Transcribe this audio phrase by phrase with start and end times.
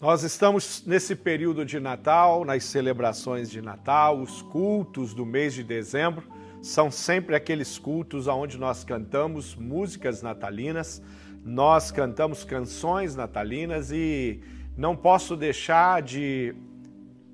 [0.00, 5.62] Nós estamos nesse período de Natal, nas celebrações de Natal, os cultos do mês de
[5.62, 6.26] dezembro
[6.62, 11.02] são sempre aqueles cultos onde nós cantamos músicas natalinas,
[11.44, 14.40] nós cantamos canções natalinas e
[14.74, 16.54] não posso deixar de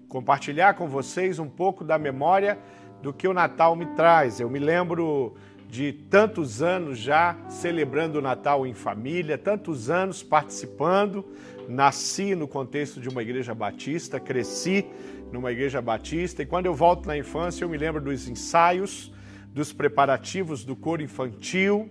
[0.09, 2.59] compartilhar com vocês um pouco da memória
[3.01, 4.41] do que o Natal me traz.
[4.41, 5.37] Eu me lembro
[5.69, 11.25] de tantos anos já celebrando o Natal em família, tantos anos participando.
[11.69, 14.87] Nasci no contexto de uma igreja batista, cresci
[15.33, 19.13] numa igreja batista e quando eu volto na infância eu me lembro dos ensaios,
[19.53, 21.91] dos preparativos do coro infantil,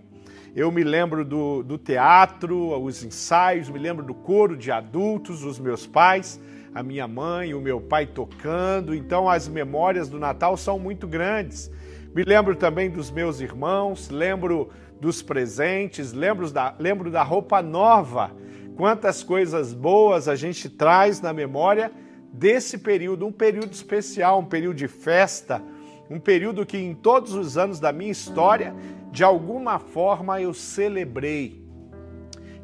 [0.54, 5.58] eu me lembro do, do teatro, os ensaios, me lembro do coro de adultos, os
[5.58, 6.40] meus pais,
[6.74, 8.94] a minha mãe, o meu pai tocando.
[8.94, 11.70] Então as memórias do Natal são muito grandes.
[12.16, 18.30] Me lembro também dos meus irmãos, lembro dos presentes, lembro da, lembro da roupa nova.
[18.74, 21.92] Quantas coisas boas a gente traz na memória
[22.32, 25.62] desse período, um período especial, um período de festa,
[26.08, 28.74] um período que em todos os anos da minha história,
[29.12, 31.62] de alguma forma eu celebrei.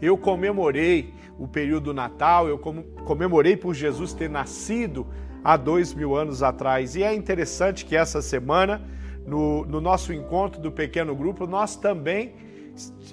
[0.01, 2.57] Eu comemorei o período do Natal, eu
[3.05, 5.07] comemorei por Jesus ter nascido
[5.45, 6.97] há dois mil anos atrás.
[6.97, 8.81] E é interessante que essa semana
[9.27, 12.35] no, no nosso encontro do pequeno grupo, nós também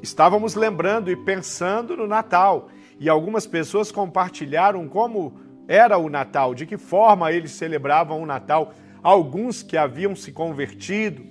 [0.01, 2.69] estávamos lembrando e pensando no Natal.
[2.99, 5.33] E algumas pessoas compartilharam como
[5.67, 8.73] era o Natal, de que forma eles celebravam o Natal.
[9.01, 11.23] Alguns que haviam se convertido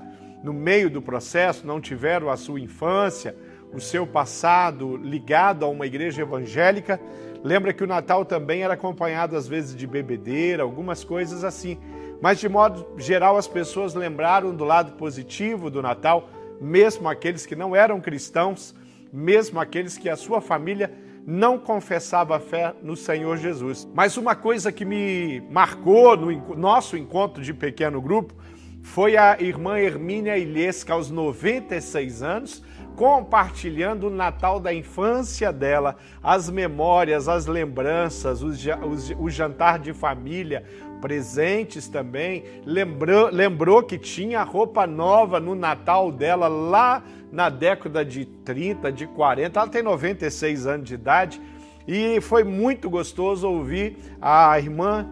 [0.43, 3.35] no meio do processo, não tiveram a sua infância,
[3.73, 7.01] o seu passado ligado a uma igreja evangélica.
[7.43, 11.79] Lembra que o Natal também era acompanhado às vezes de bebedeira, algumas coisas assim.
[12.21, 16.29] Mas, de modo geral, as pessoas lembraram do lado positivo do Natal,
[16.61, 18.75] mesmo aqueles que não eram cristãos,
[19.13, 20.93] mesmo aqueles que a sua família
[21.27, 23.87] não confessava a fé no Senhor Jesus.
[23.95, 28.35] Mas uma coisa que me marcou no nosso encontro de pequeno grupo
[28.83, 32.65] foi a irmã Hermínia Ilhesca, aos 96 anos,
[32.99, 40.65] compartilhando o Natal da infância dela, as memórias, as lembranças, o jantar de família,
[41.01, 42.43] presentes também.
[42.67, 47.01] Lembrou, lembrou que tinha roupa nova no Natal dela lá
[47.31, 49.61] na década de 30, de 40.
[49.61, 51.41] Ela tem 96 anos de idade
[51.87, 55.09] e foi muito gostoso ouvir a irmã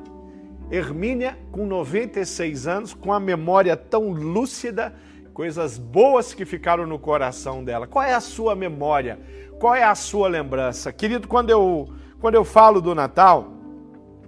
[0.72, 4.92] Hermínia, com 96 anos, com a memória tão lúcida,
[5.36, 7.86] coisas boas que ficaram no coração dela.
[7.86, 9.18] Qual é a sua memória?
[9.60, 10.90] Qual é a sua lembrança?
[10.90, 13.52] Querido, quando eu, quando eu falo do Natal,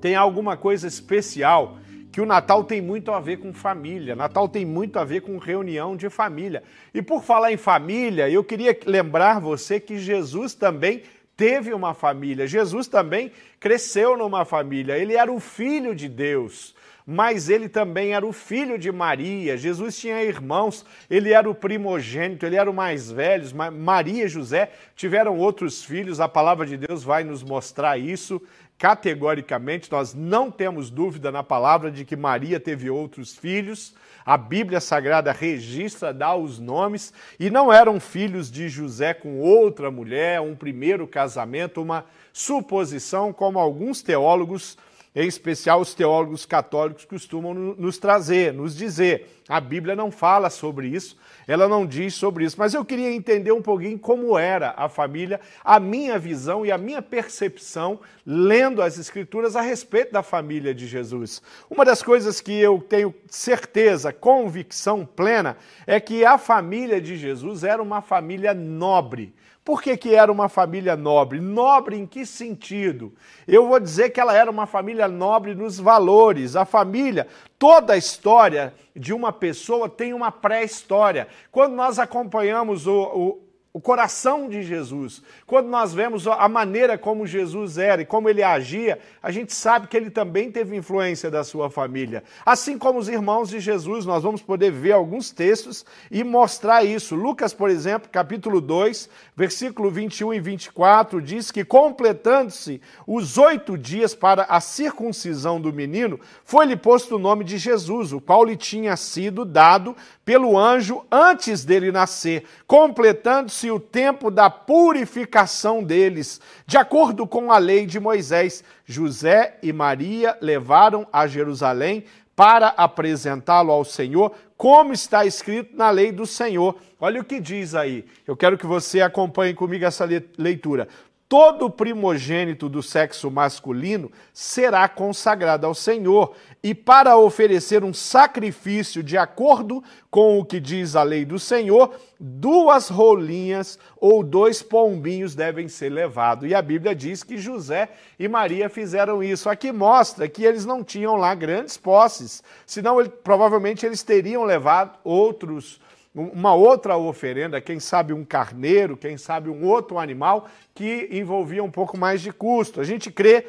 [0.02, 1.78] tem alguma coisa especial
[2.12, 5.38] que o Natal tem muito a ver com família, Natal tem muito a ver com
[5.38, 6.62] reunião de família.
[6.92, 11.04] E por falar em família, eu queria lembrar você que Jesus também
[11.34, 16.75] teve uma família, Jesus também cresceu numa família, ele era o filho de Deus
[17.10, 19.56] mas ele também era o filho de Maria.
[19.56, 23.46] Jesus tinha irmãos, ele era o primogênito, ele era o mais velho.
[23.72, 28.42] Maria e José tiveram outros filhos, a palavra de Deus vai nos mostrar isso
[28.76, 29.91] categoricamente.
[29.91, 33.94] Nós não temos dúvida na palavra de que Maria teve outros filhos.
[34.22, 39.90] A Bíblia Sagrada registra, dá os nomes, e não eram filhos de José com outra
[39.90, 42.04] mulher, um primeiro casamento, uma
[42.34, 44.76] suposição, como alguns teólogos
[45.14, 49.34] em especial os teólogos católicos costumam nos trazer, nos dizer.
[49.48, 53.50] A Bíblia não fala sobre isso, ela não diz sobre isso, mas eu queria entender
[53.50, 58.98] um pouquinho como era a família, a minha visão e a minha percepção lendo as
[58.98, 61.40] Escrituras a respeito da família de Jesus.
[61.70, 67.64] Uma das coisas que eu tenho certeza, convicção plena, é que a família de Jesus
[67.64, 69.34] era uma família nobre.
[69.68, 71.42] Por que, que era uma família nobre?
[71.42, 73.12] Nobre em que sentido?
[73.46, 76.56] Eu vou dizer que ela era uma família nobre nos valores.
[76.56, 77.26] A família,
[77.58, 81.28] toda a história de uma pessoa tem uma pré-história.
[81.52, 83.40] Quando nós acompanhamos o, o
[83.78, 85.22] o coração de Jesus.
[85.46, 89.86] Quando nós vemos a maneira como Jesus era e como ele agia, a gente sabe
[89.86, 92.25] que ele também teve influência da sua família.
[92.44, 97.14] Assim como os irmãos de Jesus, nós vamos poder ver alguns textos e mostrar isso.
[97.14, 104.12] Lucas, por exemplo, capítulo 2, versículo 21 e 24, diz que completando-se os oito dias
[104.12, 108.96] para a circuncisão do menino, foi-lhe posto o nome de Jesus, o qual lhe tinha
[108.96, 116.41] sido dado pelo anjo antes dele nascer, completando-se o tempo da purificação deles.
[116.67, 122.05] De acordo com a lei de Moisés, José e Maria levaram a Jerusalém
[122.38, 126.76] para apresentá-lo ao Senhor, como está escrito na lei do Senhor.
[127.00, 128.05] Olha o que diz aí.
[128.25, 130.87] Eu quero que você acompanhe comigo essa leitura.
[131.28, 139.19] Todo primogênito do sexo masculino será consagrado ao Senhor, e para oferecer um sacrifício de
[139.19, 145.69] acordo com o que diz a lei do Senhor, duas rolinhas ou dois pombinhos devem
[145.69, 146.48] ser levados.
[146.48, 149.50] E a Bíblia diz que José e Maria fizeram isso.
[149.50, 155.78] Aqui mostra que eles não tinham lá grandes posses, senão provavelmente eles teriam levado outros
[156.20, 161.70] uma outra oferenda, quem sabe um carneiro, quem sabe um outro animal que envolvia um
[161.70, 162.81] pouco mais de custo.
[162.81, 163.47] A gente crê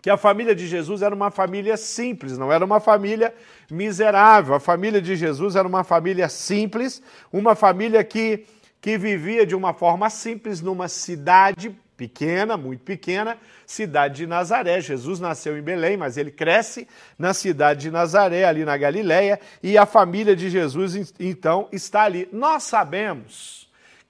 [0.00, 3.34] que a família de Jesus era uma família simples, não era uma família
[3.70, 4.54] miserável.
[4.54, 7.02] A família de Jesus era uma família simples,
[7.32, 8.44] uma família que,
[8.80, 14.80] que vivia de uma forma simples numa cidade pequena, muito pequena, cidade de Nazaré.
[14.80, 19.76] Jesus nasceu em Belém, mas ele cresce na cidade de Nazaré, ali na Galiléia, e
[19.78, 22.28] a família de Jesus então está ali.
[22.32, 23.61] Nós sabemos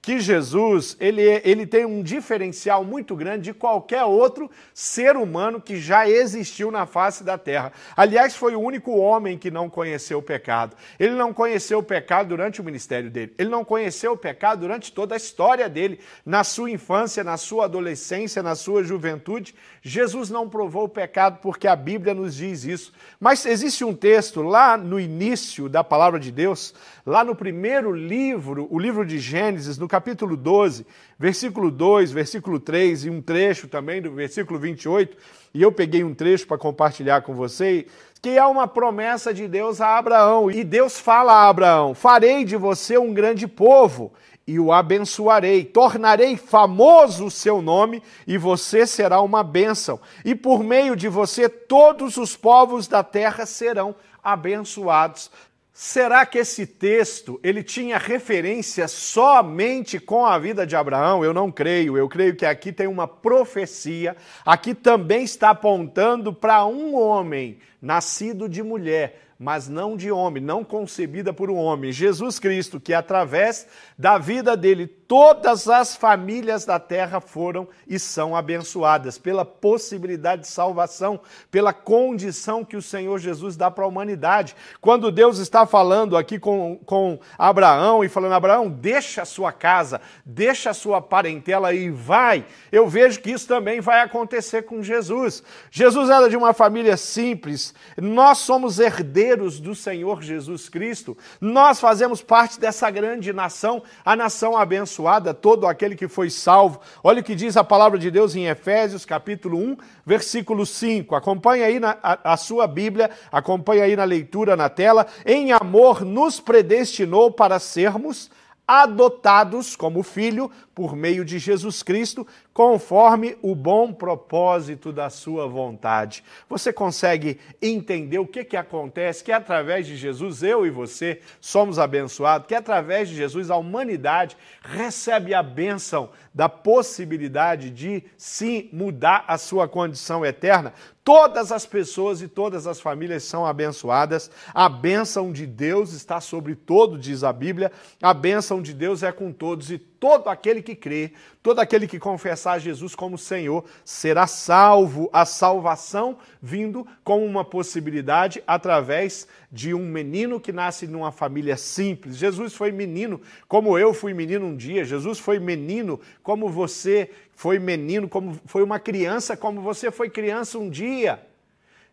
[0.03, 5.77] que Jesus ele, ele tem um diferencial muito grande de qualquer outro ser humano que
[5.77, 7.71] já existiu na face da terra.
[7.95, 10.75] Aliás, foi o único homem que não conheceu o pecado.
[10.99, 13.33] Ele não conheceu o pecado durante o ministério dele.
[13.37, 17.63] Ele não conheceu o pecado durante toda a história dele, na sua infância, na sua
[17.63, 19.55] adolescência, na sua juventude.
[19.81, 22.91] Jesus não provou o pecado porque a Bíblia nos diz isso.
[23.21, 26.73] Mas existe um texto lá no início da palavra de Deus,
[27.05, 30.87] lá no primeiro livro, o livro de Gênesis, no capítulo 12,
[31.19, 35.15] versículo 2, versículo 3 e um trecho também do versículo 28,
[35.53, 37.85] e eu peguei um trecho para compartilhar com vocês,
[38.19, 40.49] que é uma promessa de Deus a Abraão.
[40.49, 44.11] E Deus fala a Abraão: Farei de você um grande povo
[44.47, 49.99] e o abençoarei, tornarei famoso o seu nome e você será uma bênção.
[50.25, 53.93] E por meio de você todos os povos da terra serão
[54.23, 55.29] abençoados.
[55.75, 61.25] Será que esse texto ele tinha referência somente com a vida de Abraão?
[61.25, 61.97] Eu não creio.
[61.97, 64.15] Eu creio que aqui tem uma profecia.
[64.45, 70.63] Aqui também está apontando para um homem nascido de mulher, mas não de homem, não
[70.63, 71.91] concebida por um homem.
[71.91, 73.67] Jesus Cristo, que através
[74.03, 80.47] da vida dele, todas as famílias da terra foram e são abençoadas pela possibilidade de
[80.49, 84.57] salvação, pela condição que o Senhor Jesus dá para a humanidade.
[84.81, 90.01] Quando Deus está falando aqui com, com Abraão e falando: Abraão, deixa a sua casa,
[90.25, 95.43] deixa a sua parentela e vai, eu vejo que isso também vai acontecer com Jesus.
[95.71, 101.17] Jesus era de uma família simples, nós somos herdeiros do Senhor Jesus Cristo.
[101.39, 106.79] Nós fazemos parte dessa grande nação, a nação abençoada, todo aquele que foi salvo.
[107.03, 111.15] Olha o que diz a palavra de Deus em Efésios, capítulo 1, versículo 5.
[111.15, 115.07] Acompanhe aí na, a, a sua Bíblia, acompanhe aí na leitura na tela.
[115.25, 118.29] Em amor nos predestinou para sermos
[118.67, 126.23] adotados como filho por meio de Jesus Cristo, conforme o bom propósito da sua vontade.
[126.49, 129.23] Você consegue entender o que, que acontece?
[129.23, 134.35] Que através de Jesus, eu e você somos abençoados, que através de Jesus a humanidade
[134.61, 140.73] recebe a bênção da possibilidade de sim mudar a sua condição eterna.
[141.03, 144.31] Todas as pessoas e todas as famílias são abençoadas.
[144.53, 147.71] A bênção de Deus está sobre todo, diz a Bíblia.
[148.01, 151.97] A bênção de Deus é com todos e todo aquele que crê, todo aquele que
[151.97, 155.09] confessar Jesus como Senhor, será salvo.
[155.13, 162.17] A salvação vindo com uma possibilidade através de um menino que nasce numa família simples.
[162.17, 164.83] Jesus foi menino, como eu fui menino um dia.
[164.83, 170.59] Jesus foi menino, como você foi menino, como foi uma criança, como você foi criança
[170.59, 171.17] um dia.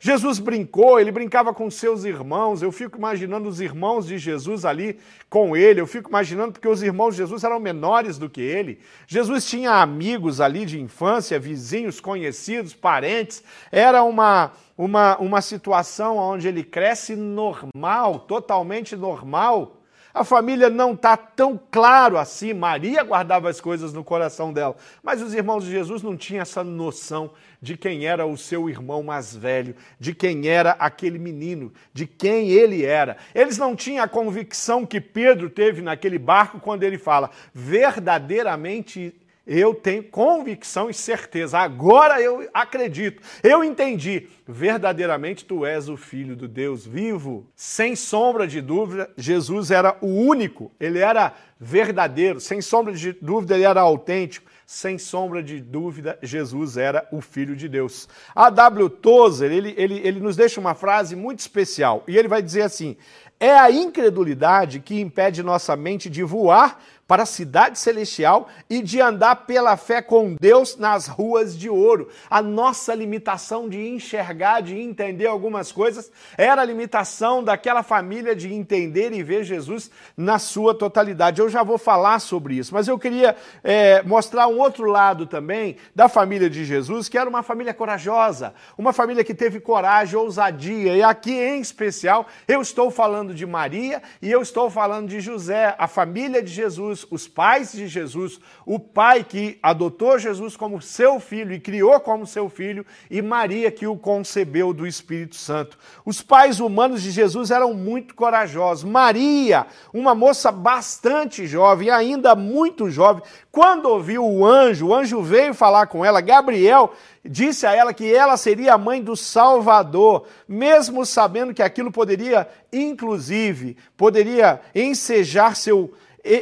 [0.02, 2.62] Jesus brincou, ele brincava com seus irmãos.
[2.62, 5.78] Eu fico imaginando os irmãos de Jesus ali com ele.
[5.78, 8.80] Eu fico imaginando porque os irmãos de Jesus eram menores do que ele.
[9.07, 13.45] Jesus tinha amigos ali de infância, vizinhos, conhecidos, parentes.
[13.71, 19.76] Era uma uma, uma situação onde ele cresce normal, totalmente normal.
[20.12, 22.52] A família não está tão claro assim.
[22.52, 26.64] Maria guardava as coisas no coração dela, mas os irmãos de Jesus não tinham essa
[26.64, 27.31] noção
[27.62, 32.49] de quem era o seu irmão mais velho, de quem era aquele menino, de quem
[32.50, 33.17] ele era.
[33.35, 39.14] Eles não tinham a convicção que Pedro teve naquele barco quando ele fala: verdadeiramente
[39.52, 41.59] eu tenho convicção e certeza.
[41.59, 43.21] Agora eu acredito.
[43.42, 44.28] Eu entendi.
[44.47, 47.50] Verdadeiramente tu és o filho do Deus vivo.
[47.57, 50.71] Sem sombra de dúvida, Jesus era o único.
[50.78, 52.38] Ele era verdadeiro.
[52.38, 54.49] Sem sombra de dúvida, ele era autêntico.
[54.64, 58.09] Sem sombra de dúvida, Jesus era o Filho de Deus.
[58.33, 58.88] A W.
[58.88, 62.04] Tozer, ele, ele, ele nos deixa uma frase muito especial.
[62.07, 62.97] E ele vai dizer assim:
[63.40, 66.80] É a incredulidade que impede nossa mente de voar
[67.11, 72.09] para a cidade celestial e de andar pela fé com Deus nas ruas de ouro.
[72.31, 78.55] A nossa limitação de enxergar, de entender algumas coisas, era a limitação daquela família de
[78.55, 81.40] entender e ver Jesus na sua totalidade.
[81.40, 85.79] Eu já vou falar sobre isso, mas eu queria é, mostrar um outro lado também
[85.93, 90.95] da família de Jesus, que era uma família corajosa, uma família que teve coragem, ousadia.
[90.95, 95.75] E aqui em especial, eu estou falando de Maria e eu estou falando de José,
[95.76, 101.21] a família de Jesus os pais de Jesus, o pai que adotou Jesus como seu
[101.21, 105.78] filho e criou como seu filho, e Maria que o concebeu do Espírito Santo.
[106.04, 108.85] Os pais humanos de Jesus eram muito corajosos.
[108.85, 115.52] Maria, uma moça bastante jovem, ainda muito jovem, quando ouviu o anjo, o anjo veio
[115.52, 116.92] falar com ela, Gabriel
[117.25, 122.49] disse a ela que ela seria a mãe do Salvador, mesmo sabendo que aquilo poderia,
[122.73, 125.92] inclusive, poderia ensejar seu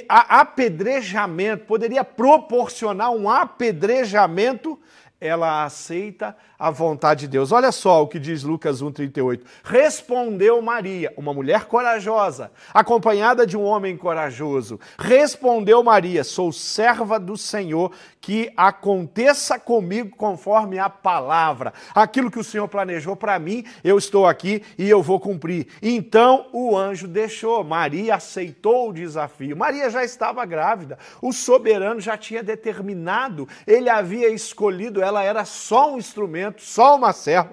[0.08, 4.78] apedrejamento, poderia proporcionar um apedrejamento,
[5.20, 7.50] ela aceita a vontade de Deus.
[7.50, 9.40] Olha só o que diz Lucas 1,38.
[9.64, 14.78] Respondeu Maria, uma mulher corajosa, acompanhada de um homem corajoso.
[14.97, 21.72] Respondeu Maria: Sou serva do Senhor, que aconteça comigo conforme a palavra.
[21.94, 25.68] Aquilo que o Senhor planejou para mim, eu estou aqui e eu vou cumprir.
[25.82, 27.64] Então o anjo deixou.
[27.64, 29.56] Maria aceitou o desafio.
[29.56, 30.98] Maria já estava grávida.
[31.20, 37.12] O soberano já tinha determinado, ele havia escolhido, ela era só um instrumento só uma
[37.12, 37.52] serva.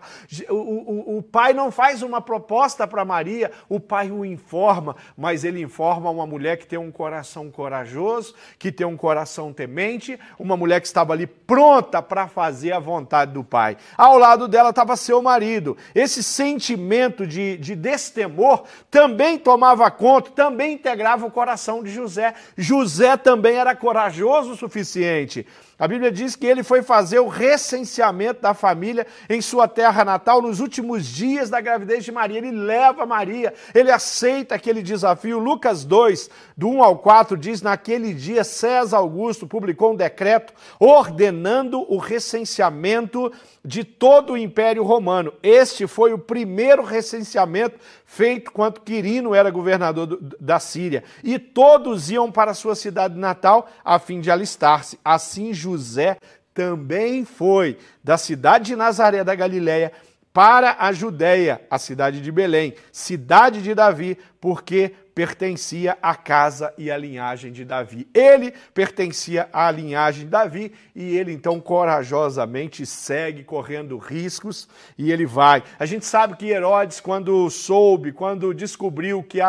[0.50, 5.44] O, o, o pai não faz uma proposta para Maria, o pai o informa, mas
[5.44, 10.55] ele informa uma mulher que tem um coração corajoso, que tem um coração temente, uma
[10.58, 13.78] mulher que estava ali pronta para fazer a vontade do pai.
[13.98, 15.78] Ao lado dela estava seu marido.
[15.94, 22.34] Esse sentimento de, de destemor também tomava conta, também integrava o coração de José.
[22.58, 25.46] José também era corajoso o suficiente
[25.78, 30.42] a Bíblia diz que ele foi fazer o recenseamento da família em sua terra natal
[30.42, 32.38] nos últimos dias da gravidez de Maria.
[32.38, 35.38] Ele leva Maria, ele aceita aquele desafio.
[35.38, 41.86] Lucas 2, do 1 ao 4, diz: Naquele dia, César Augusto publicou um decreto ordenando
[41.94, 43.30] o recenseamento
[43.66, 45.34] de todo o Império Romano.
[45.42, 51.04] Este foi o primeiro recenseamento feito quando Quirino era governador do, da Síria.
[51.24, 55.00] E todos iam para sua cidade natal a fim de alistar-se.
[55.04, 56.18] Assim, José
[56.54, 59.92] também foi da cidade de Nazaré da Galiléia
[60.32, 66.92] para a Judéia, a cidade de Belém, cidade de Davi, porque pertencia à casa e
[66.92, 68.06] à linhagem de Davi.
[68.14, 75.26] Ele pertencia à linhagem de Davi e ele então corajosamente segue correndo riscos e ele
[75.26, 75.64] vai.
[75.80, 79.40] A gente sabe que Herodes, quando soube, quando descobriu que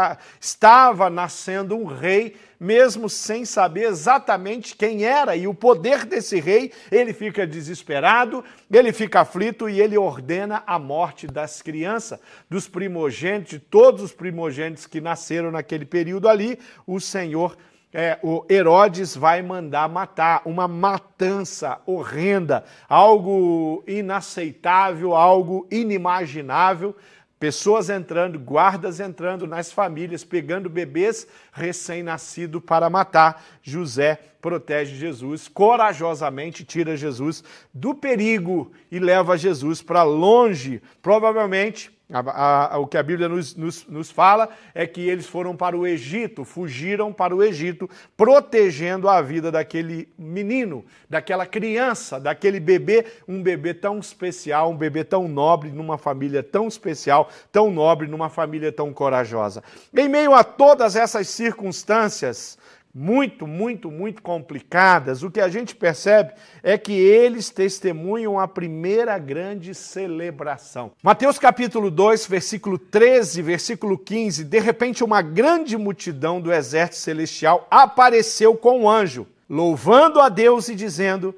[0.41, 6.73] estava nascendo um rei, mesmo sem saber exatamente quem era e o poder desse rei,
[6.91, 13.51] ele fica desesperado, ele fica aflito e ele ordena a morte das crianças, dos primogênitos,
[13.51, 17.57] de todos os primogênitos que nasceram naquele período ali, o Senhor
[17.99, 26.95] é, o Herodes vai mandar matar, uma matança horrenda, algo inaceitável, algo inimaginável.
[27.39, 33.43] Pessoas entrando, guardas entrando nas famílias, pegando bebês recém-nascidos para matar.
[33.63, 42.75] José protege Jesus, corajosamente tira Jesus do perigo e leva Jesus para longe, provavelmente a,
[42.75, 45.85] a, o que a Bíblia nos, nos, nos, fala é que eles foram para o
[45.85, 53.43] Egito, fugiram para o Egito, protegendo a vida daquele menino, daquela criança, daquele bebê, um
[53.43, 58.71] bebê tão especial, um bebê tão nobre, numa família tão especial, tão nobre, numa família
[58.71, 59.65] tão corajosa.
[59.97, 62.57] Em meio a todas essas circunstâncias,
[62.99, 69.19] muito, muito, muito complicadas, o que a gente percebe é que eles testemunham a primeira
[69.19, 70.93] grande celebração.
[71.03, 77.69] Mateus capítulo 2, versículo 13, versículo 15, de repente uma grande multidão do exército celestial
[77.71, 81.35] apareceu com um anjo, louvando a Deus e dizendo: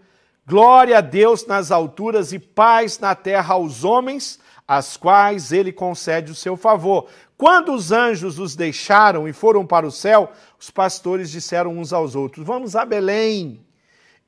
[0.46, 6.30] Glória a Deus nas alturas e paz na terra aos homens, às quais ele concede
[6.30, 7.08] o seu favor.
[7.38, 12.16] Quando os anjos os deixaram e foram para o céu, os pastores disseram uns aos
[12.16, 13.64] outros: Vamos a Belém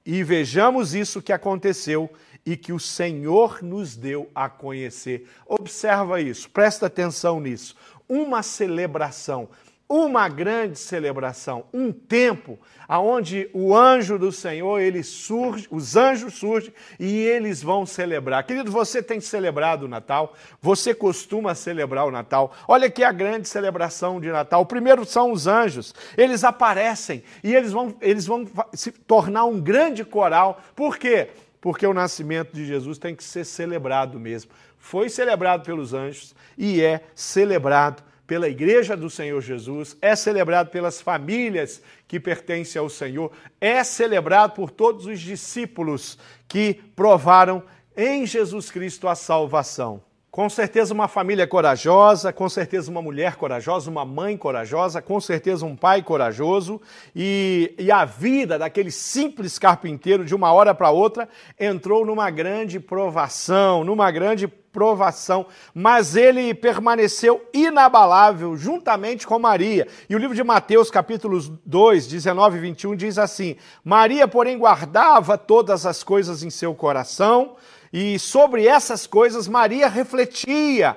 [0.06, 2.08] e vejamos isso que aconteceu
[2.46, 5.28] e que o Senhor nos deu a conhecer.
[5.44, 7.74] Observa isso, presta atenção nisso.
[8.08, 9.48] Uma celebração
[9.90, 12.56] uma grande celebração, um tempo
[12.86, 18.44] aonde o anjo do Senhor, ele surge, os anjos surgem e eles vão celebrar.
[18.46, 20.36] Querido, você tem celebrado o Natal?
[20.62, 22.54] Você costuma celebrar o Natal?
[22.68, 24.60] Olha aqui a grande celebração de Natal.
[24.60, 25.92] O primeiro são os anjos.
[26.16, 30.62] Eles aparecem e eles vão, eles vão se tornar um grande coral.
[30.76, 31.30] Por quê?
[31.60, 34.52] Porque o nascimento de Jesus tem que ser celebrado mesmo.
[34.78, 41.00] Foi celebrado pelos anjos e é celebrado pela Igreja do Senhor Jesus, é celebrado pelas
[41.00, 47.60] famílias que pertencem ao Senhor, é celebrado por todos os discípulos que provaram
[47.96, 50.00] em Jesus Cristo a salvação.
[50.30, 55.66] Com certeza uma família corajosa, com certeza uma mulher corajosa, uma mãe corajosa, com certeza
[55.66, 56.80] um pai corajoso
[57.16, 62.78] e, e a vida daquele simples carpinteiro de uma hora para outra entrou numa grande
[62.78, 69.88] provação, numa grande provação, mas ele permaneceu inabalável juntamente com Maria.
[70.08, 75.36] E o livro de Mateus, capítulos 2, 19 e 21 diz assim: Maria, porém, guardava
[75.36, 77.56] todas as coisas em seu coração
[77.92, 80.96] e sobre essas coisas Maria refletia.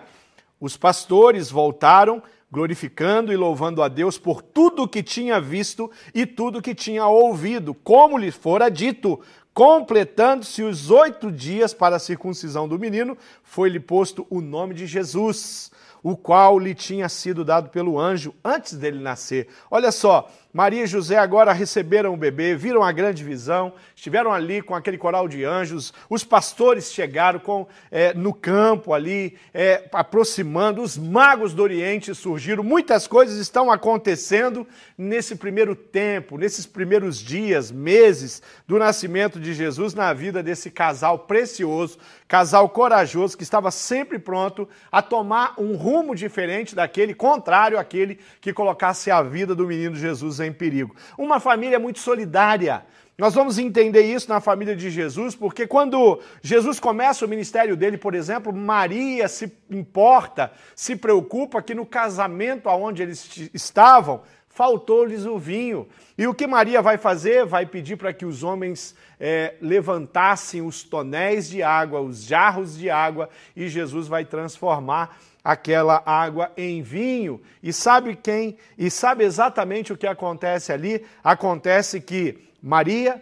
[0.60, 2.22] Os pastores voltaram,
[2.52, 6.76] glorificando e louvando a Deus por tudo o que tinha visto e tudo o que
[6.76, 9.20] tinha ouvido, como lhe fora dito.
[9.54, 15.72] Completando-se os oito dias para a circuncisão do menino, foi-lhe posto o nome de Jesus,
[16.04, 19.48] o qual lhe tinha sido dado pelo anjo antes dele nascer.
[19.72, 24.62] Olha só, Maria e José agora receberam o bebê, viram a grande visão, estiveram ali
[24.62, 30.84] com aquele coral de anjos, os pastores chegaram com, é, no campo ali, é, aproximando,
[30.84, 37.72] os magos do Oriente surgiram, muitas coisas estão acontecendo nesse primeiro tempo, nesses primeiros dias,
[37.72, 44.20] meses do nascimento de Jesus na vida desse casal precioso, casal corajoso que estava sempre
[44.20, 49.96] pronto a tomar um rumo diferente daquele, contrário àquele que colocasse a vida do menino
[49.96, 50.96] Jesus em perigo.
[51.18, 52.84] Uma família muito solidária.
[53.18, 57.98] Nós vamos entender isso na família de Jesus, porque quando Jesus começa o ministério dele,
[57.98, 64.24] por exemplo, Maria se importa, se preocupa que no casamento aonde eles estavam,
[64.54, 65.88] faltou-lhes o vinho.
[66.18, 67.46] E o que Maria vai fazer?
[67.46, 72.90] Vai pedir para que os homens é, levantassem os tonéis de água, os jarros de
[72.90, 77.42] água, e Jesus vai transformar aquela água em vinho.
[77.62, 78.58] E sabe quem?
[78.78, 81.04] E sabe exatamente o que acontece ali?
[81.24, 83.22] Acontece que Maria,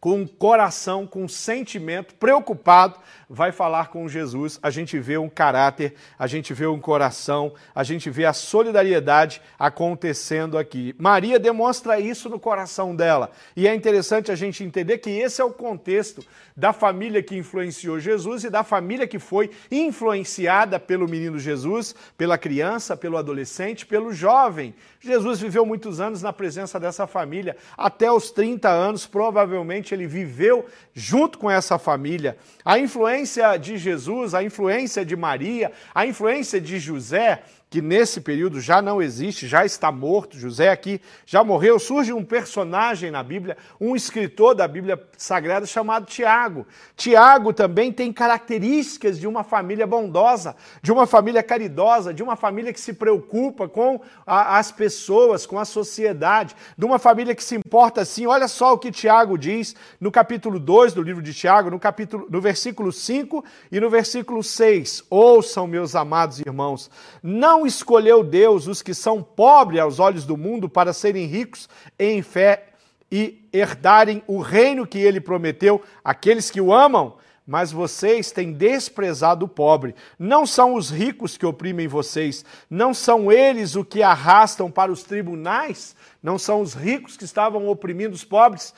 [0.00, 6.26] com coração, com sentimento, preocupado, vai falar com Jesus, a gente vê um caráter, a
[6.26, 10.94] gente vê um coração, a gente vê a solidariedade acontecendo aqui.
[10.98, 13.30] Maria demonstra isso no coração dela.
[13.54, 16.24] E é interessante a gente entender que esse é o contexto
[16.56, 22.38] da família que influenciou Jesus e da família que foi influenciada pelo menino Jesus, pela
[22.38, 24.74] criança, pelo adolescente, pelo jovem.
[25.00, 30.66] Jesus viveu muitos anos na presença dessa família, até os 30 anos, provavelmente ele viveu
[30.94, 32.36] junto com essa família.
[32.64, 38.60] A influência de Jesus, a influência de Maria, a influência de José que nesse período
[38.60, 40.38] já não existe, já está morto.
[40.38, 41.78] José aqui já morreu.
[41.78, 46.66] Surge um personagem na Bíblia, um escritor da Bíblia Sagrada chamado Tiago.
[46.96, 52.72] Tiago também tem características de uma família bondosa, de uma família caridosa, de uma família
[52.72, 57.54] que se preocupa com a, as pessoas, com a sociedade, de uma família que se
[57.54, 58.26] importa assim.
[58.26, 62.26] Olha só o que Tiago diz no capítulo 2 do livro de Tiago, no capítulo
[62.30, 65.04] no versículo 5 e no versículo 6.
[65.10, 66.90] Ouçam, meus amados irmãos,
[67.22, 71.68] não não escolheu Deus os que são pobres aos olhos do mundo para serem ricos
[71.98, 72.68] em fé
[73.10, 77.14] e herdarem o reino que ele prometeu àqueles que o amam?
[77.44, 79.94] Mas vocês têm desprezado o pobre.
[80.16, 85.02] Não são os ricos que oprimem vocês, não são eles o que arrastam para os
[85.02, 88.74] tribunais não são os ricos que estavam oprimindo os pobres.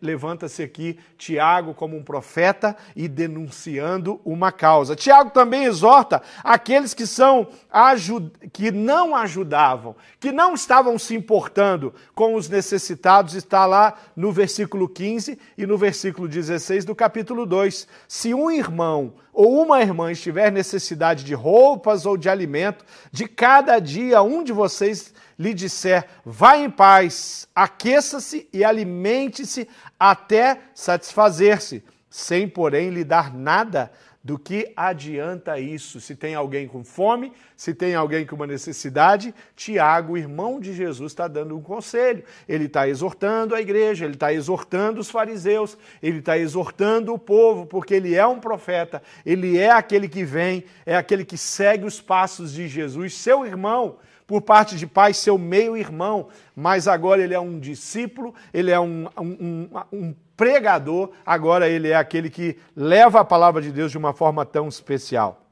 [0.00, 4.96] Levanta-se aqui Tiago como um profeta e denunciando uma causa.
[4.96, 7.48] Tiago também exorta aqueles que são
[8.52, 14.88] que não ajudavam, que não estavam se importando com os necessitados, está lá no versículo
[14.88, 17.86] 15 e no versículo 16 do capítulo 2.
[18.08, 23.78] Se um irmão ou uma irmã estiver necessidade de roupas ou de alimento, de cada
[23.78, 32.48] dia um de vocês lhe disser: vá em paz, aqueça-se e alimente-se até satisfazer-se, sem,
[32.48, 33.90] porém, lhe dar nada,
[34.24, 36.00] do que adianta isso?
[36.00, 41.10] Se tem alguém com fome, se tem alguém com uma necessidade, Tiago, irmão de Jesus,
[41.10, 42.22] está dando um conselho.
[42.48, 47.66] Ele está exortando a igreja, ele está exortando os fariseus, ele está exortando o povo,
[47.66, 52.00] porque ele é um profeta, ele é aquele que vem, é aquele que segue os
[52.00, 57.40] passos de Jesus, seu irmão por parte de pai, seu meio-irmão, mas agora ele é
[57.40, 63.24] um discípulo, ele é um, um, um, pregador, agora ele é aquele que leva a
[63.24, 65.42] palavra de Deus de uma forma tão especial.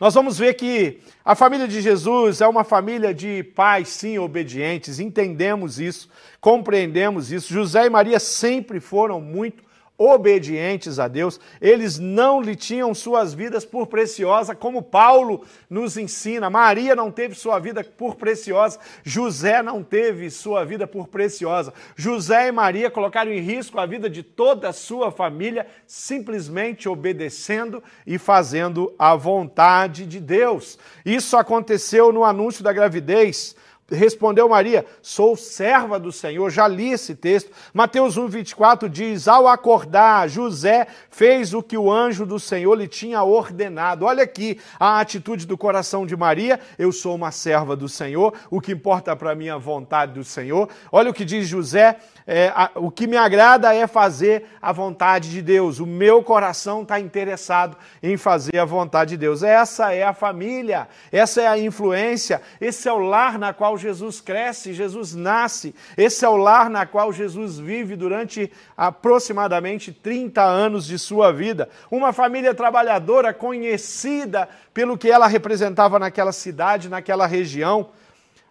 [0.00, 4.98] Nós vamos ver que a família de Jesus é uma família de pais, sim, obedientes,
[4.98, 6.08] entendemos isso,
[6.40, 7.52] compreendemos isso.
[7.52, 9.62] José e Maria sempre foram muito
[10.02, 16.50] obedientes a Deus, eles não lhe tinham suas vidas por preciosa, como Paulo nos ensina.
[16.50, 21.72] Maria não teve sua vida por preciosa, José não teve sua vida por preciosa.
[21.94, 27.82] José e Maria colocaram em risco a vida de toda a sua família, simplesmente obedecendo
[28.06, 30.78] e fazendo a vontade de Deus.
[31.04, 33.54] Isso aconteceu no anúncio da gravidez
[33.92, 36.50] Respondeu Maria: Sou serva do Senhor.
[36.50, 37.50] Já li esse texto.
[37.72, 42.88] Mateus 1, 24 diz: Ao acordar, José fez o que o anjo do Senhor lhe
[42.88, 44.04] tinha ordenado.
[44.04, 48.34] Olha aqui a atitude do coração de Maria: Eu sou uma serva do Senhor.
[48.50, 50.68] O que importa para mim é a vontade do Senhor.
[50.90, 55.30] Olha o que diz José: é, a, o que me agrada é fazer a vontade
[55.30, 55.78] de Deus.
[55.80, 59.42] O meu coração está interessado em fazer a vontade de Deus.
[59.42, 64.20] Essa é a família, essa é a influência, esse é o lar na qual Jesus
[64.20, 70.86] cresce, Jesus nasce, esse é o lar na qual Jesus vive durante aproximadamente 30 anos
[70.86, 71.68] de sua vida.
[71.90, 77.90] Uma família trabalhadora conhecida pelo que ela representava naquela cidade, naquela região.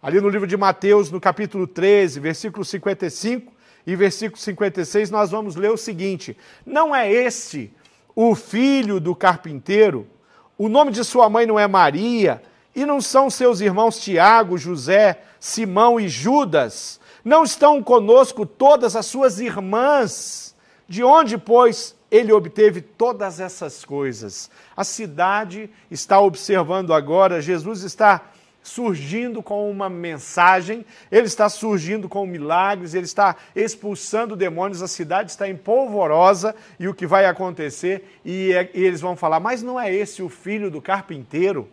[0.02, 3.54] Ali no livro de Mateus, no capítulo 13, versículo 55,
[3.86, 7.74] e versículo 56, nós vamos ler o seguinte: Não é este
[8.16, 10.08] o filho do carpinteiro?
[10.58, 12.42] O nome de sua mãe não é Maria?
[12.76, 17.00] E não são seus irmãos Tiago, José, Simão e Judas?
[17.24, 20.56] Não estão conosco todas as suas irmãs?
[20.88, 24.50] De onde, pois, ele obteve todas essas coisas?
[24.76, 28.22] A cidade está observando agora, Jesus está
[28.64, 35.32] surgindo com uma mensagem, ele está surgindo com milagres, ele está expulsando demônios, a cidade
[35.32, 38.20] está em polvorosa e o que vai acontecer?
[38.24, 41.68] E, é, e eles vão falar: Mas não é esse o filho do carpinteiro?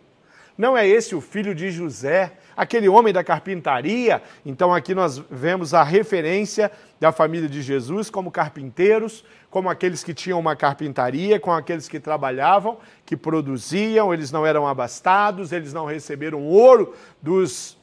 [0.59, 4.21] Não é esse o filho de José, aquele homem da carpintaria?
[4.45, 10.13] Então aqui nós vemos a referência da família de Jesus como carpinteiros, como aqueles que
[10.13, 15.87] tinham uma carpintaria, com aqueles que trabalhavam, que produziam, eles não eram abastados, eles não
[15.87, 16.93] receberam ouro
[17.23, 17.79] dos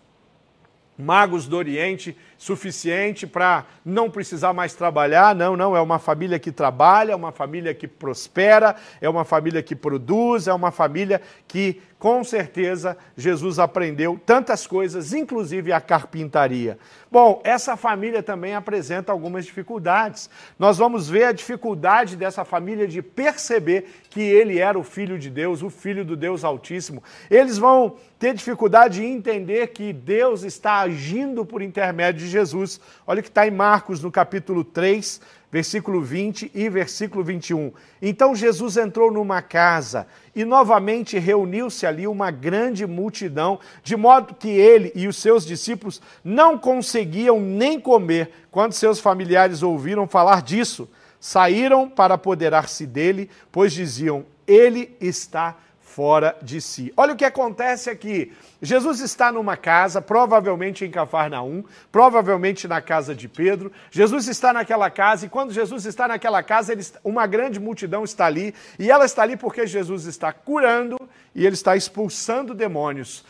[0.98, 5.36] magos do Oriente suficiente para não precisar mais trabalhar.
[5.36, 9.62] Não, não, é uma família que trabalha, é uma família que prospera, é uma família
[9.62, 16.78] que produz, é uma família que, com certeza, Jesus aprendeu tantas coisas, inclusive a carpintaria.
[17.12, 20.30] Bom, essa família também apresenta algumas dificuldades.
[20.60, 25.32] Nós vamos ver a dificuldade dessa família de perceber que ele era o filho de
[25.32, 27.04] Deus, o filho do Deus Altíssimo.
[27.28, 32.80] Eles vão ter dificuldade de entender que Deus está agindo por intermédio de Jesus.
[33.08, 35.20] Olha o que está em Marcos, no capítulo 3,
[35.56, 37.72] versículo 20 e versículo 21.
[38.02, 44.50] Então Jesus entrou numa casa e novamente reuniu-se ali uma grande multidão, de modo que
[44.50, 50.90] ele e os seus discípulos não conseguiam nem comer quando seus familiares ouviram falar disso.
[51.22, 55.56] Saíram para apoderar-se dele, pois diziam: Ele está
[55.96, 56.92] fora de si.
[56.98, 58.34] Olha o que acontece aqui.
[58.62, 63.72] Jesus está numa casa, provavelmente em Cafarnaum, provavelmente na casa de Pedro.
[63.92, 68.26] Jesus está naquela casa e quando Jesus está naquela casa, ele, uma grande multidão está
[68.26, 70.98] ali e ela está ali porque Jesus está curando
[71.34, 73.24] e ele está expulsando demônios.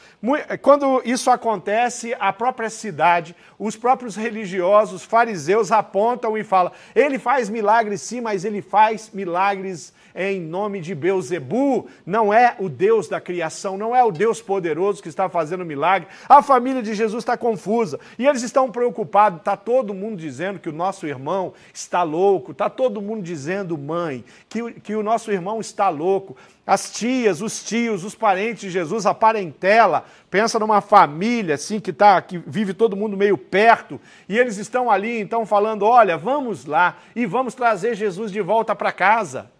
[0.63, 7.47] Quando isso acontece, a própria cidade, os próprios religiosos, fariseus apontam e falam: ele faz
[7.47, 13.09] milagres sim, mas ele faz milagres é em nome de Beuzebu, não é o Deus
[13.09, 16.07] da criação, não é o Deus poderoso que está fazendo milagre.
[16.29, 19.39] A família de Jesus está confusa e eles estão preocupados.
[19.39, 24.23] Está todo mundo dizendo que o nosso irmão está louco, está todo mundo dizendo, mãe,
[24.47, 26.37] que, que o nosso irmão está louco.
[26.65, 31.91] As tias, os tios, os parentes de Jesus, a parentela, pensa numa família assim que
[31.91, 36.65] tá, que vive todo mundo meio perto, e eles estão ali então falando: "Olha, vamos
[36.65, 39.53] lá e vamos trazer Jesus de volta para casa".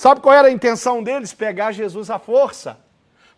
[0.00, 1.34] Sabe qual era a intenção deles?
[1.34, 2.78] Pegar Jesus à força.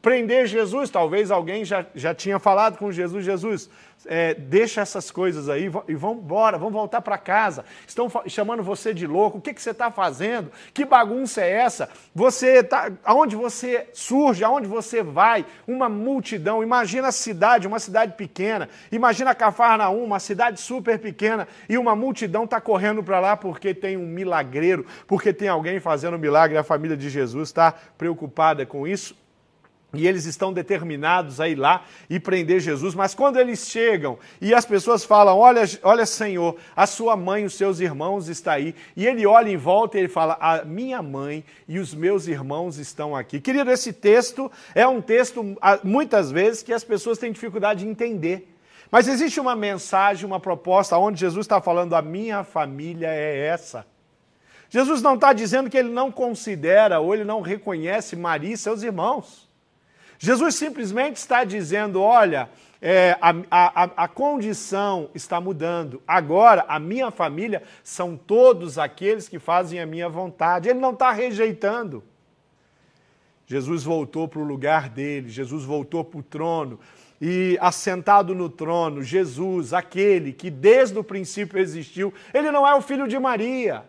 [0.02, 3.70] Prender Jesus, talvez alguém já, já tinha falado com Jesus, Jesus,
[4.06, 7.64] é, deixa essas coisas aí e vamos embora, vamos voltar para casa.
[7.86, 10.50] Estão chamando você de louco, o que, que você está fazendo?
[10.74, 11.88] Que bagunça é essa?
[12.12, 15.46] Você tá, aonde você surge, aonde você vai?
[15.68, 21.78] Uma multidão, imagina a cidade, uma cidade pequena, imagina Cafarnaum, uma cidade super pequena, e
[21.78, 26.58] uma multidão está correndo para lá porque tem um milagreiro, porque tem alguém fazendo milagre,
[26.58, 29.21] a família de Jesus está preocupada com isso.
[29.94, 34.54] E eles estão determinados a ir lá e prender Jesus, mas quando eles chegam e
[34.54, 39.06] as pessoas falam: Olha, olha, Senhor, a sua mãe, os seus irmãos estão aí, e
[39.06, 43.14] ele olha em volta e ele fala: A minha mãe e os meus irmãos estão
[43.14, 43.40] aqui.
[43.40, 48.48] Querido, esse texto é um texto, muitas vezes, que as pessoas têm dificuldade de entender.
[48.90, 53.86] Mas existe uma mensagem, uma proposta, onde Jesus está falando: A minha família é essa.
[54.70, 58.82] Jesus não está dizendo que ele não considera ou ele não reconhece Maria e seus
[58.82, 59.51] irmãos.
[60.22, 62.48] Jesus simplesmente está dizendo: olha,
[62.80, 66.00] é, a, a, a condição está mudando.
[66.06, 70.68] Agora, a minha família são todos aqueles que fazem a minha vontade.
[70.68, 72.04] Ele não está rejeitando.
[73.48, 76.78] Jesus voltou para o lugar dele, Jesus voltou para o trono.
[77.20, 82.80] E assentado no trono, Jesus, aquele que desde o princípio existiu, ele não é o
[82.80, 83.84] filho de Maria,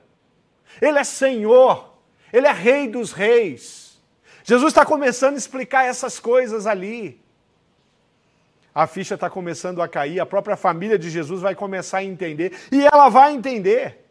[0.82, 1.93] ele é Senhor,
[2.32, 3.83] ele é Rei dos Reis.
[4.43, 7.21] Jesus está começando a explicar essas coisas ali.
[8.75, 12.53] A ficha está começando a cair, a própria família de Jesus vai começar a entender,
[12.71, 14.03] e ela vai entender.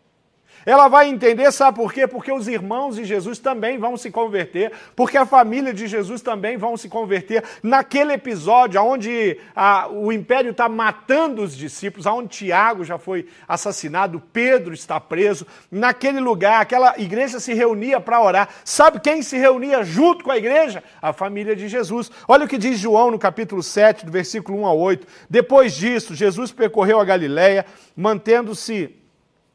[0.64, 2.06] Ela vai entender, sabe por quê?
[2.06, 6.56] Porque os irmãos de Jesus também vão se converter, porque a família de Jesus também
[6.56, 7.42] vão se converter.
[7.62, 14.22] Naquele episódio onde a, o império está matando os discípulos, onde Tiago já foi assassinado,
[14.32, 18.48] Pedro está preso, naquele lugar, aquela igreja se reunia para orar.
[18.64, 20.82] Sabe quem se reunia junto com a igreja?
[21.00, 22.10] A família de Jesus.
[22.28, 25.06] Olha o que diz João no capítulo 7, do versículo 1 a 8.
[25.28, 29.01] Depois disso, Jesus percorreu a Galiléia, mantendo-se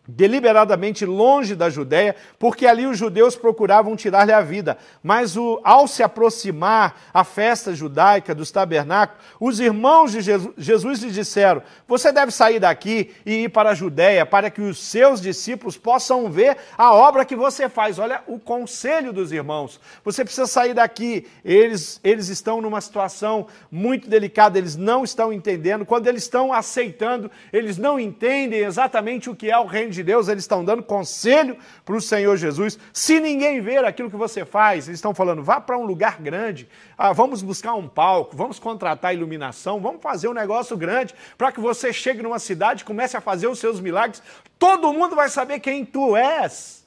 [0.07, 4.77] deliberadamente longe da Judéia, porque ali os judeus procuravam tirar-lhe a vida.
[5.03, 11.01] Mas o, ao se aproximar a festa judaica dos tabernáculos, os irmãos de Jesus, Jesus
[11.01, 15.19] lhe disseram: Você deve sair daqui e ir para a Judéia, para que os seus
[15.19, 17.99] discípulos possam ver a obra que você faz.
[17.99, 19.79] Olha o conselho dos irmãos.
[20.05, 21.27] Você precisa sair daqui.
[21.43, 25.85] Eles, eles estão numa situação muito delicada, eles não estão entendendo.
[25.85, 30.03] Quando eles estão aceitando, eles não entendem exatamente o que é o reino de de
[30.03, 32.79] Deus, eles estão dando conselho para o Senhor Jesus.
[32.93, 36.69] Se ninguém ver aquilo que você faz, eles estão falando, vá para um lugar grande,
[36.97, 41.59] ah, vamos buscar um palco, vamos contratar iluminação, vamos fazer um negócio grande para que
[41.59, 44.21] você chegue numa cidade, comece a fazer os seus milagres,
[44.57, 46.85] todo mundo vai saber quem tu és.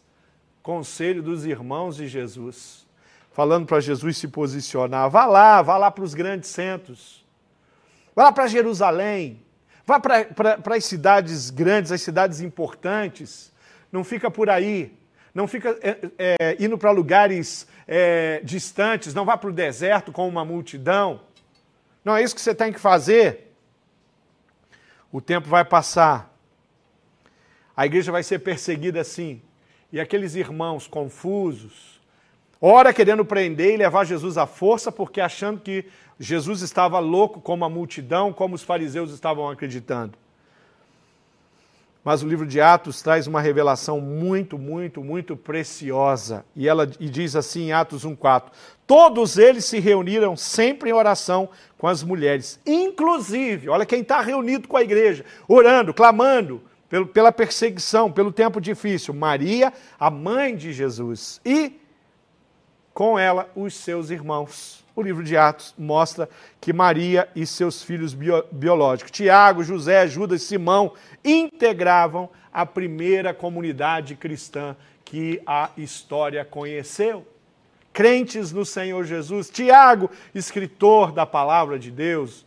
[0.62, 2.87] Conselho dos irmãos de Jesus,
[3.33, 7.25] falando para Jesus se posicionar, vá lá, vá lá para os grandes centros,
[8.14, 9.42] vá lá para Jerusalém,
[9.90, 13.53] Vá para as cidades grandes, as cidades importantes.
[13.90, 14.96] Não fica por aí.
[15.35, 19.12] Não fica é, é, indo para lugares é, distantes.
[19.12, 21.22] Não vá para o deserto com uma multidão.
[22.05, 23.53] Não é isso que você tem que fazer.
[25.11, 26.33] O tempo vai passar.
[27.76, 29.42] A igreja vai ser perseguida assim.
[29.90, 32.00] E aqueles irmãos confusos,
[32.61, 35.85] ora querendo prender e levar Jesus à força, porque achando que
[36.23, 40.19] Jesus estava louco como a multidão, como os fariseus estavam acreditando.
[42.05, 46.45] Mas o livro de Atos traz uma revelação muito, muito, muito preciosa.
[46.55, 48.51] E ela e diz assim em Atos 1:4:
[48.87, 54.69] Todos eles se reuniram sempre em oração com as mulheres, inclusive, olha quem está reunido
[54.69, 60.73] com a igreja, orando, clamando pelo, pela perseguição, pelo tempo difícil, Maria, a mãe de
[60.73, 61.81] Jesus, e
[62.93, 66.29] com ela os seus irmãos o livro de Atos mostra
[66.61, 70.92] que Maria e seus filhos bio, biológicos, Tiago, José, Judas e Simão,
[71.24, 77.26] integravam a primeira comunidade cristã que a história conheceu.
[77.92, 79.50] Crentes no Senhor Jesus.
[79.50, 82.46] Tiago, escritor da palavra de Deus,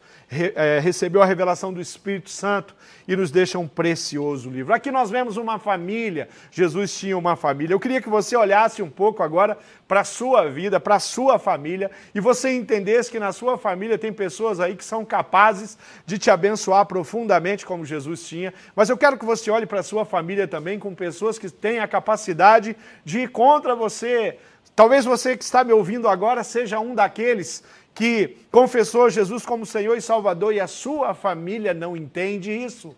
[0.82, 2.76] recebeu a revelação do Espírito Santo
[3.08, 4.74] e nos deixa um precioso livro.
[4.74, 7.74] Aqui nós vemos uma família, Jesus tinha uma família.
[7.74, 11.38] Eu queria que você olhasse um pouco agora para a sua vida, para a sua
[11.38, 16.18] família, e você entendesse que na sua família tem pessoas aí que são capazes de
[16.18, 18.54] te abençoar profundamente, como Jesus tinha.
[18.76, 21.80] Mas eu quero que você olhe para a sua família também com pessoas que têm
[21.80, 24.38] a capacidade de ir contra você.
[24.76, 29.96] Talvez você que está me ouvindo agora seja um daqueles que confessou Jesus como Senhor
[29.96, 32.96] e Salvador e a sua família não entende isso.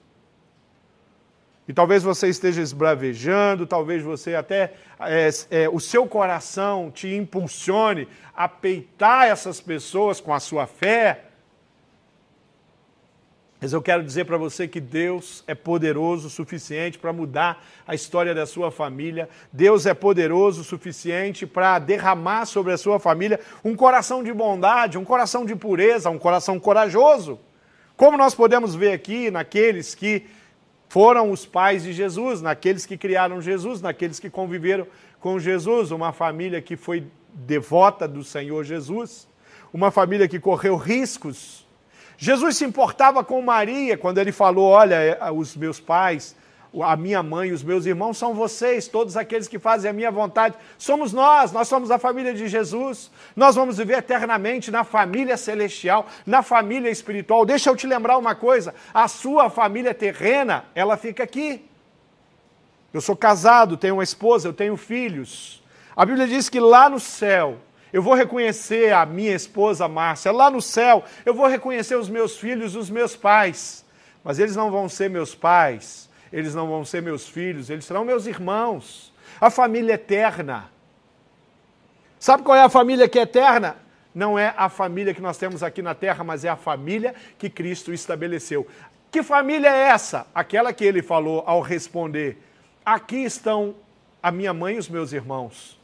[1.68, 8.08] E talvez você esteja esbravejando, talvez você até, é, é, o seu coração te impulsione
[8.36, 11.26] a peitar essas pessoas com a sua fé,
[13.60, 17.96] mas eu quero dizer para você que Deus é poderoso o suficiente para mudar a
[17.96, 19.30] história da sua família.
[19.52, 24.98] Deus é poderoso o suficiente para derramar sobre a sua família um coração de bondade,
[24.98, 27.40] um coração de pureza, um coração corajoso.
[27.96, 30.26] Como nós podemos ver aqui naqueles que
[30.90, 34.86] foram os pais de Jesus, naqueles que criaram Jesus, naqueles que conviveram
[35.20, 39.28] com Jesus, uma família que foi devota do Senhor Jesus
[39.76, 41.65] uma família que correu riscos.
[42.18, 46.36] Jesus se importava com Maria quando ele falou: Olha, é, os meus pais,
[46.84, 50.56] a minha mãe, os meus irmãos são vocês, todos aqueles que fazem a minha vontade.
[50.78, 53.12] Somos nós, nós somos a família de Jesus.
[53.36, 57.46] Nós vamos viver eternamente na família celestial, na família espiritual.
[57.46, 61.64] Deixa eu te lembrar uma coisa: a sua família terrena, ela fica aqui.
[62.94, 65.62] Eu sou casado, tenho uma esposa, eu tenho filhos.
[65.96, 67.58] A Bíblia diz que lá no céu,
[67.96, 72.38] eu vou reconhecer a minha esposa Márcia, lá no céu, eu vou reconhecer os meus
[72.38, 73.86] filhos, os meus pais.
[74.22, 78.04] Mas eles não vão ser meus pais, eles não vão ser meus filhos, eles serão
[78.04, 79.14] meus irmãos.
[79.40, 80.70] A família eterna.
[82.20, 83.78] Sabe qual é a família que é eterna?
[84.14, 87.50] Não é a família que nós temos aqui na terra, mas é a família que
[87.50, 88.68] Cristo estabeleceu.
[89.10, 90.28] Que família é essa?
[90.36, 92.44] Aquela que ele falou ao responder:
[92.86, 93.74] Aqui estão
[94.22, 95.75] a minha mãe e os meus irmãos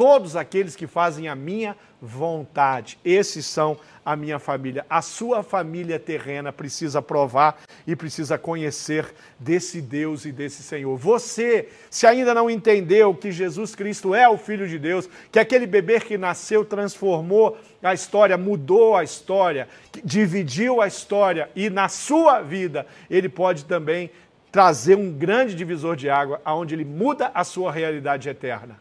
[0.00, 2.98] todos aqueles que fazem a minha vontade.
[3.04, 4.86] Esses são a minha família.
[4.88, 10.96] A sua família terrena precisa provar e precisa conhecer desse Deus e desse Senhor.
[10.96, 15.66] Você, se ainda não entendeu que Jesus Cristo é o Filho de Deus, que aquele
[15.66, 19.68] bebê que nasceu transformou a história, mudou a história,
[20.02, 24.10] dividiu a história e na sua vida ele pode também
[24.50, 28.80] trazer um grande divisor de água, aonde ele muda a sua realidade eterna.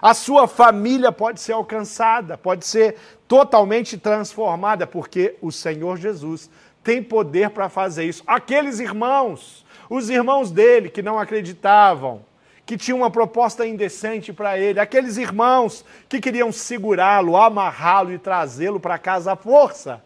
[0.00, 6.50] A sua família pode ser alcançada, pode ser totalmente transformada, porque o Senhor Jesus
[6.82, 8.22] tem poder para fazer isso.
[8.26, 12.24] Aqueles irmãos, os irmãos dele que não acreditavam,
[12.64, 18.78] que tinham uma proposta indecente para ele, aqueles irmãos que queriam segurá-lo, amarrá-lo e trazê-lo
[18.78, 20.02] para casa à força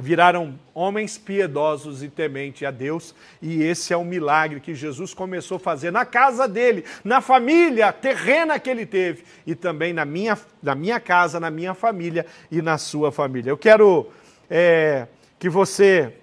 [0.00, 5.56] viraram homens piedosos e tementes a Deus, e esse é o milagre que Jesus começou
[5.56, 10.38] a fazer na casa dele, na família terrena que ele teve, e também na minha,
[10.62, 13.50] na minha casa, na minha família e na sua família.
[13.50, 14.08] Eu quero
[14.48, 15.06] é,
[15.38, 16.14] que você,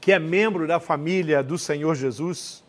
[0.00, 2.65] que é membro da família do Senhor Jesus,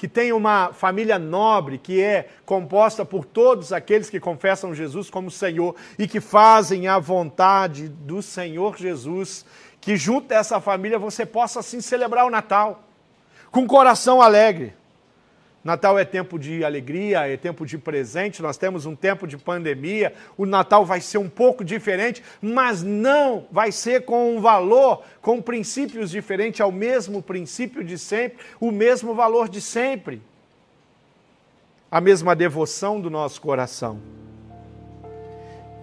[0.00, 5.30] que tem uma família nobre, que é composta por todos aqueles que confessam Jesus como
[5.30, 9.44] Senhor e que fazem a vontade do Senhor Jesus,
[9.78, 12.82] que junto dessa família você possa assim celebrar o Natal
[13.50, 14.72] com coração alegre
[15.62, 20.14] Natal é tempo de alegria, é tempo de presente, nós temos um tempo de pandemia,
[20.36, 25.42] o Natal vai ser um pouco diferente, mas não vai ser com um valor, com
[25.42, 30.22] princípios diferentes, ao mesmo princípio de sempre, o mesmo valor de sempre,
[31.90, 34.00] a mesma devoção do nosso coração.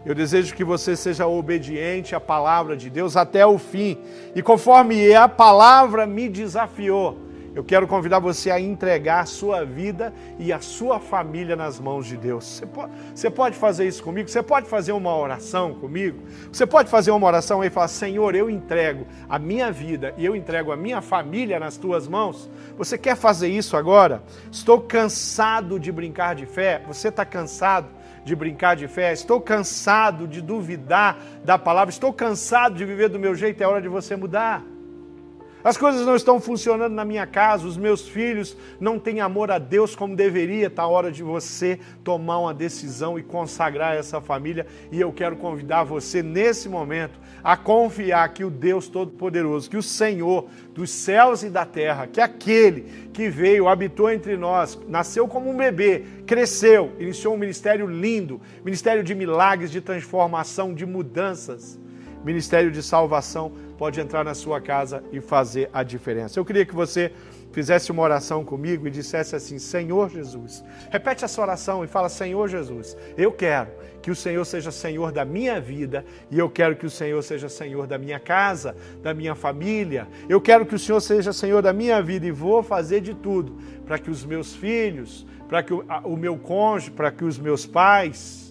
[0.03, 3.95] Eu desejo que você seja obediente à palavra de Deus até o fim,
[4.33, 7.26] e conforme a palavra me desafiou,
[7.57, 12.05] eu quero convidar você a entregar a sua vida e a sua família nas mãos
[12.05, 12.45] de Deus.
[12.45, 14.29] Você pode, você pode fazer isso comigo?
[14.29, 16.21] Você pode fazer uma oração comigo?
[16.51, 20.35] Você pode fazer uma oração e falar: Senhor, eu entrego a minha vida e eu
[20.35, 22.47] entrego a minha família nas tuas mãos.
[22.77, 24.21] Você quer fazer isso agora?
[24.51, 26.83] Estou cansado de brincar de fé.
[26.85, 27.87] Você está cansado?
[28.23, 33.17] de brincar de fé, estou cansado de duvidar da palavra, estou cansado de viver do
[33.17, 34.65] meu jeito, é hora de você mudar.
[35.67, 39.59] As coisas não estão funcionando na minha casa, os meus filhos não têm amor a
[39.59, 40.67] Deus como deveria.
[40.67, 44.65] Está a hora de você tomar uma decisão e consagrar essa família.
[44.93, 49.83] E eu quero convidar você nesse momento a confiar que o Deus Todo-Poderoso, que o
[49.83, 55.49] Senhor dos céus e da terra, que aquele que veio, habitou entre nós, nasceu como
[55.49, 61.77] um bebê, cresceu, iniciou um ministério lindo, ministério de milagres, de transformação, de mudanças,
[62.27, 66.37] ministério de salvação pode entrar na sua casa e fazer a diferença.
[66.37, 67.13] Eu queria que você
[67.53, 70.61] fizesse uma oração comigo e dissesse assim: Senhor Jesus.
[70.91, 73.69] Repete essa oração e fala: Senhor Jesus, eu quero
[74.01, 77.47] que o Senhor seja Senhor da minha vida e eu quero que o Senhor seja
[77.47, 80.05] Senhor da minha casa, da minha família.
[80.27, 83.55] Eu quero que o Senhor seja Senhor da minha vida e vou fazer de tudo
[83.85, 87.65] para que os meus filhos, para que o, o meu cônjuge, para que os meus
[87.65, 88.46] pais,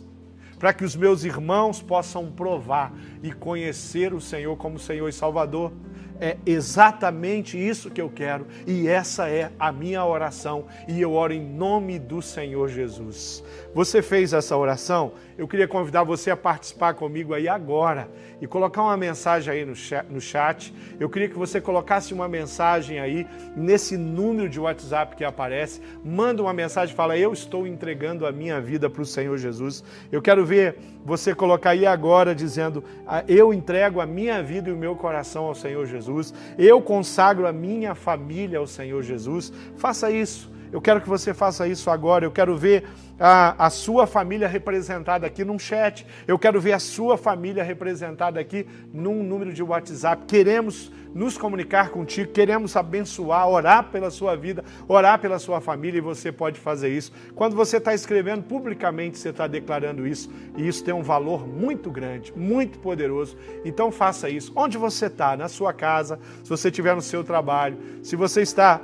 [0.58, 2.92] para que os meus irmãos possam provar
[3.22, 5.72] e conhecer o Senhor como Senhor e Salvador.
[6.20, 11.32] É exatamente isso que eu quero e essa é a minha oração e eu oro
[11.32, 13.44] em nome do Senhor Jesus.
[13.74, 15.12] Você fez essa oração?
[15.36, 18.08] Eu queria convidar você a participar comigo aí agora
[18.40, 20.74] e colocar uma mensagem aí no chat.
[20.98, 25.82] Eu queria que você colocasse uma mensagem aí nesse número de WhatsApp que aparece.
[26.02, 29.84] Manda uma mensagem, fala: Eu estou entregando a minha vida para o Senhor Jesus.
[30.10, 34.72] Eu quero ver você colocar aí agora dizendo: ah, Eu entrego a minha vida e
[34.72, 36.32] o meu coração ao Senhor Jesus.
[36.56, 39.52] Eu consagro a minha família ao Senhor Jesus.
[39.76, 42.24] Faça isso Eu quero que você faça isso agora.
[42.24, 42.84] Eu quero ver
[43.18, 46.06] a, a sua família representada aqui num chat.
[46.26, 50.24] Eu quero ver a sua família representada aqui num número de WhatsApp.
[50.26, 56.02] Queremos nos comunicar contigo, queremos abençoar, orar pela sua vida, orar pela sua família e
[56.02, 57.10] você pode fazer isso.
[57.34, 61.90] Quando você está escrevendo publicamente, você está declarando isso e isso tem um valor muito
[61.90, 63.34] grande, muito poderoso.
[63.64, 64.52] Então faça isso.
[64.54, 65.36] Onde você está?
[65.36, 68.82] Na sua casa, se você estiver no seu trabalho, se você está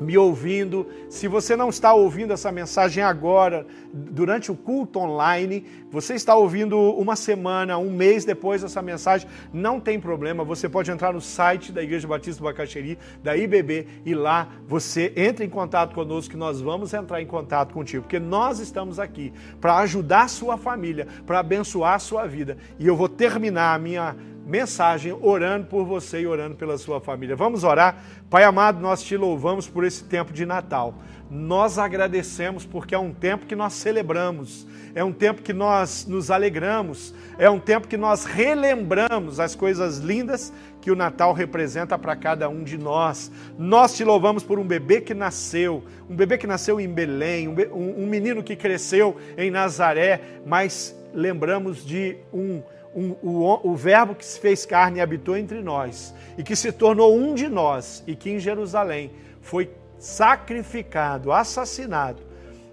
[0.00, 0.86] me ouvindo.
[1.08, 6.78] Se você não está ouvindo essa mensagem agora, durante o culto online, você está ouvindo
[6.78, 10.44] uma semana, um mês depois dessa mensagem, não tem problema.
[10.44, 15.12] Você pode entrar no site da Igreja Batista do Bacaxeri, da IBB, e lá você
[15.16, 19.32] entra em contato conosco, que nós vamos entrar em contato contigo, porque nós estamos aqui
[19.60, 22.56] para ajudar a sua família, para abençoar a sua vida.
[22.78, 24.16] E eu vou terminar a minha
[24.46, 27.34] mensagem orando por você e orando pela sua família.
[27.34, 27.96] Vamos orar?
[28.28, 30.94] Pai amado, nós te louvamos por esse tempo de Natal.
[31.30, 36.30] Nós agradecemos porque é um tempo que nós celebramos, é um tempo que nós nos
[36.30, 42.14] alegramos, é um tempo que nós relembramos as coisas lindas que o Natal representa para
[42.14, 43.32] cada um de nós.
[43.58, 48.06] Nós te louvamos por um bebê que nasceu, um bebê que nasceu em Belém, um,
[48.06, 52.62] menino que cresceu em Nazaré, mas lembramos de um
[52.94, 56.72] um, o, o Verbo que se fez carne e habitou entre nós, e que se
[56.72, 62.22] tornou um de nós, e que em Jerusalém foi sacrificado, assassinado,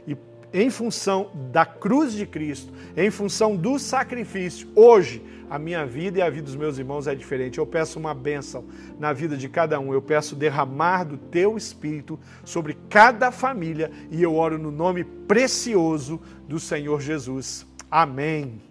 [0.08, 0.16] e
[0.54, 6.22] em função da cruz de Cristo, em função do sacrifício, hoje a minha vida e
[6.22, 7.58] a vida dos meus irmãos é diferente.
[7.58, 8.64] Eu peço uma bênção
[8.98, 9.94] na vida de cada um.
[9.94, 16.22] Eu peço derramar do teu espírito sobre cada família e eu oro no nome precioso
[16.48, 17.68] do Senhor Jesus.
[17.92, 18.71] Amém.